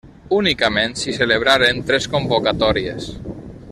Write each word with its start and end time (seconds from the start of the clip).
Únicament 0.37 0.95
s'hi 1.01 1.13
celebraren 1.19 1.85
tres 1.91 2.11
convocatòries. 2.17 3.15